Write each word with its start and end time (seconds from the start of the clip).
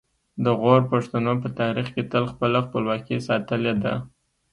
د 0.43 0.45
غور 0.59 0.81
پښتنو 0.91 1.33
په 1.43 1.49
تاریخ 1.59 1.87
کې 1.95 2.03
تل 2.11 2.23
خپله 2.33 2.59
خپلواکي 2.65 3.17
ساتلې 3.27 3.73
ده 3.83 3.93